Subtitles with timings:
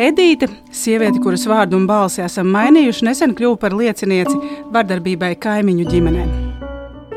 [0.00, 4.38] Edīte, sieviete, kuras vārdu un balsi esam mainījuši, nesen kļuva par liecinieci
[4.72, 6.24] vardarbībai kaimiņu ģimenē.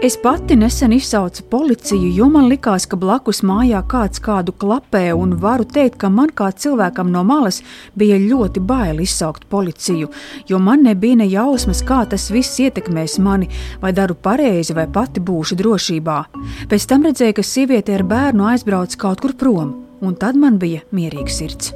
[0.03, 5.37] Es pati nesen izsaucu policiju, jo man likās, ka blakus mājā kāds kādu klapē, un
[5.39, 7.61] varu teikt, ka man kā cilvēkam no malas
[7.95, 10.11] bija ļoti bail izsaukt policiju,
[10.51, 13.47] jo man nebija ne jausmas, kā tas viss ietekmēs mani,
[13.79, 16.19] vai daru pareizi, vai pati būšu drošībā.
[16.67, 19.73] Pēc tam redzēju, ka sieviete ar bērnu aizbrauc kaut kur prom,
[20.03, 21.73] un tad man bija mierīgs sirds.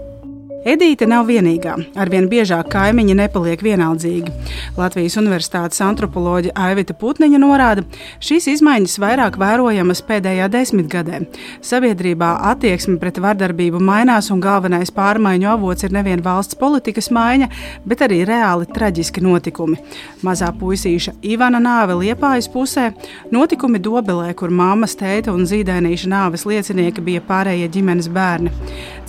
[0.67, 1.71] Edīte nav vienīgā.
[1.95, 4.31] Arvien biežāk kaimiņi nepaliek vienaldzīgi.
[4.75, 7.85] Latvijas Universitātes antropoloģija Aivita Putniņa norāda,
[8.19, 11.21] šīs izmaiņas vairāk vērojamas pēdējā desmitgadē.
[11.63, 17.47] Sabiedrībā attieksme pret vardarbību mainās, un galvenais pārmaiņu avots ir nevien valsts politikas maiņa,
[17.87, 19.79] bet arī reāli traģiski notikumi.
[20.27, 22.89] Mazā puisīša Ivana nāve Liepājas pusē,
[23.31, 28.51] notikumi Dobelē, kur māmas, tēta un zīdainīša nāves liecinieki bija pārējie ģimenes bērni.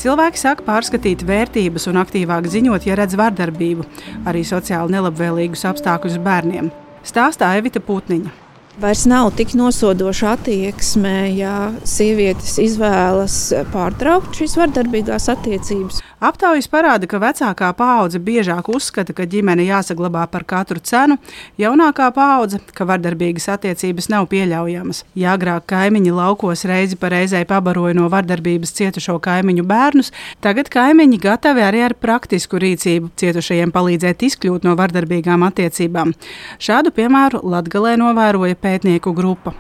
[0.01, 3.87] Cilvēki sāk pārskatīt vērtības un aktīvāk ziņot, ja redz vardarbību,
[4.29, 6.71] arī sociāli nelabvēlīgus apstākļus bērniem.
[7.07, 8.50] Stāstā Evita Putniņa.
[8.81, 13.35] Vairs nav tik nosodoša attieksme, ja sievietes izvēlas
[13.75, 16.01] pārtraukt šīs vardarbīgās attiecības.
[16.21, 21.19] Aptaujas parāda, ka vecākā paudze biežāk uzskata, ka ģimene jāsaglabā par katru cenu,
[21.61, 25.03] jaunākā paudze, ka vardarbīgas attiecības nav pieļaujamas.
[25.17, 30.13] Ja agrāk kaimiņi laukos reizi pa reizei pabaroja no vardarbības cietušo kaimiņu bērnus,
[30.45, 36.13] tagad kaimiņi gatavi arī ar praktisku rīcību cietušajiem palīdzēt izkļūt no vardarbīgām attiecībām.
[36.61, 39.55] Šādu piemēru Latgalē novēroja pētnieku grupa.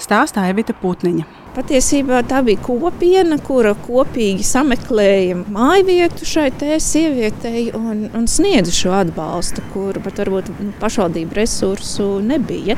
[0.00, 1.26] Stāstā Evita Putniņa.
[1.56, 6.50] Patiesībā tā bija kopiena, kura kopīgi sameklēja māju vietu šai
[6.82, 10.50] sievietei un, un sniedza šo atbalstu, kur pat varbūt
[10.82, 12.76] pašvaldību resursu nebija.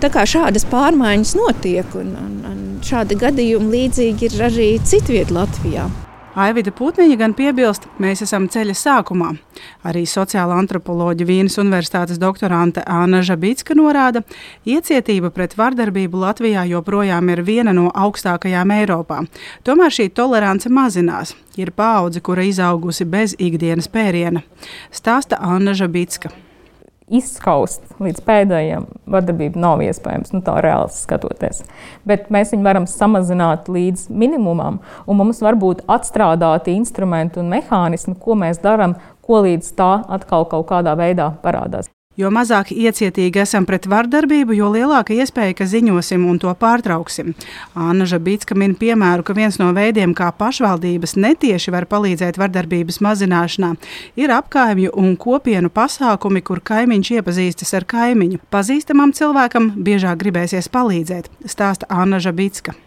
[0.00, 5.88] Tā kā šādas pārmaiņas notiek, un, un, un šādi gadījumi līdzīgi ir arī citviet Latvijā.
[6.36, 9.30] Aivita Putniņa gan piebilst, mēs esam ceļa sākumā.
[9.88, 14.20] Arī sociāla antropoloģa Vīnas Universitātes doktorante Anna Žabītska norāda,
[14.68, 19.22] iecietība pret vardarbību Latvijā joprojām ir viena no augstākajām Eiropā.
[19.64, 21.32] Tomēr šī tolerance mazinās.
[21.56, 24.44] Ir paudze, kura izaugusi bez ikdienas pēriena.
[24.92, 26.36] Stāsta Anna Žabītska
[27.06, 31.62] izskaust līdz pēdējiem vardarbību nav iespējams, nu, tā reāli skatoties.
[32.08, 38.16] Bet mēs viņu varam samazināt līdz minimumam, un mums var būt atstrādāti instrumenti un mehānismi,
[38.18, 41.90] ko mēs darām, ko līdz tā atkal kaut kādā veidā parādās.
[42.16, 47.34] Jo mazāk iecietīgi esam pret vardarbību, jo lielāka iespēja, ka ziņosim un to pārtrauksim.
[47.76, 53.74] Anna Žabītska min piemēru, ka viens no veidiem, kā pašvaldības netieši var palīdzēt vardarbības mazināšanā,
[54.16, 58.40] ir apkaimju un kopienu pasākumi, kur kaimiņš iepazīstas ar kaimiņu.
[58.48, 62.78] Pazīstamam cilvēkam biežāk gribēsies palīdzēt, stāsta Anna Žabītska.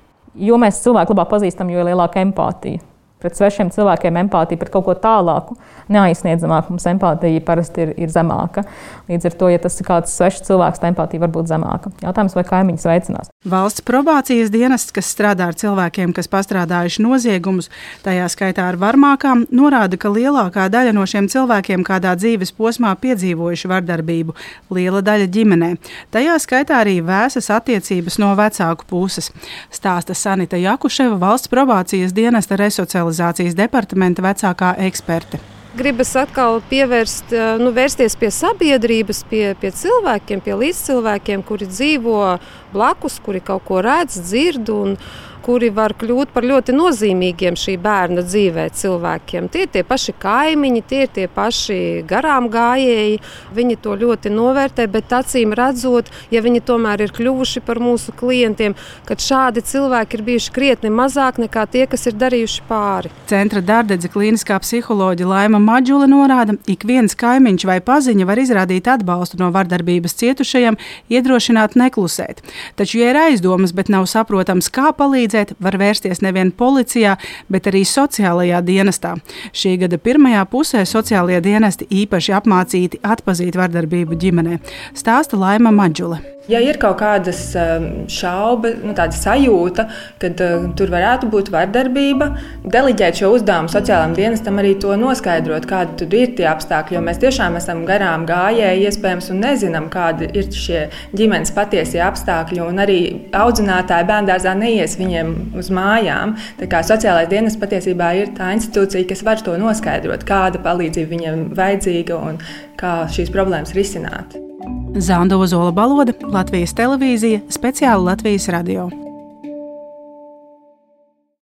[0.42, 2.89] Jo mēs cilvēku labāk pazīstam, jo lielāka empātija
[3.20, 5.58] pret svešiem cilvēkiem empātija, pret kaut ko tālāku,
[5.92, 6.76] neaizsniedzamāku.
[6.76, 8.64] Mums empātija parasti ir, ir zemāka.
[9.12, 11.94] Līdz ar to, ja tas ir kāds svešs cilvēks, tad empātija var būt zemāka.
[12.04, 13.34] Jautājums, vai kaimiņus veicinās?
[13.48, 17.70] Valsts probācijas dienests, kas strādā ar cilvēkiem, kas pastrādājuši noziegumus,
[18.04, 23.72] tajā skaitā ar varmākām, norāda, ka lielākā daļa no šiem cilvēkiem kādā dzīves posmā piedzīvojuši
[23.72, 24.36] vardarbību,
[24.76, 25.70] liela daļa ģimenē.
[26.12, 29.32] Tajā skaitā arī vēsas attiecības no vecāku puses.
[29.72, 35.40] Stāsta Sanita Jakuševa, valsts probācijas dienesta resocializācijas socializācijas departamenta vecākā eksperte.
[35.78, 42.40] Gribas atkal pievērst, eh, nu, vērsties pie sabiedrības, pie, pie cilvēkiem, pie līdzcilvēkiem, kuri dzīvo
[42.74, 44.96] blakus, kuri kaut ko redz, dzird un,
[45.46, 49.48] kuri var kļūt par ļoti nozīmīgiem šī bērna dzīvē cilvēkiem.
[49.50, 51.80] Tie ir tie paši kaimiņi, tie ir tie paši
[52.10, 53.20] garām gājēji.
[53.56, 58.76] Viņi to ļoti novērtē, bet acīm redzot, ja viņi tomēr ir kļuvuši par mūsu klientiem,
[59.08, 63.14] tad šādi cilvēki ir bijuši krietni mazāk nekā tie, kas ir darījuši pāri.
[63.32, 69.42] Centra dārdedze klīniskā psiholoģija Laima Maģula norāda, ik viens kaimiņš vai paziņa var izrādīt atbalstu
[69.42, 70.78] no vardarbības cietušajiem,
[71.10, 72.44] iedrošināt neklusēt.
[72.80, 77.18] Taču, ja ir aizdomas, bet nav saprotams, kā palīdzēt, palīdzēt, var vērsties nevien policijā,
[77.50, 79.18] bet arī sociālajā dienestā.
[79.54, 84.60] Šī gada pirmajā pusē sociālajie dienesti īpaši apmācīti atpazīt vardarbību ģimenē,
[84.94, 86.39] stāsta Laima Maģule.
[86.50, 89.86] Ja ir kaut kādas um, šaubas, nu, tāda sajūta,
[90.22, 92.32] ka uh, tur varētu būt vardarbība,
[92.66, 96.98] deleģēt šo uzdevumu sociālajiem dienestam, arī to noskaidrot, kādi ir tie apstākļi.
[96.98, 102.64] Jo mēs tiešām esam garām gājēji, iespējams, un nezinām, kādi ir šie ģimenes patiesie apstākļi.
[102.66, 103.00] Un arī
[103.30, 106.34] audzinātāji bērngārzā neies viņiem uz mājām.
[106.58, 111.50] Tā kā sociālais dienas patiesībā ir tā institūcija, kas var to noskaidrot, kāda palīdzība viņiem
[111.62, 112.42] vajadzīga un
[112.80, 114.49] kā šīs problēmas risināt.
[114.98, 118.90] Zanda Ozola Balode, Latvijas televīzija, speciāli Latvijas radio.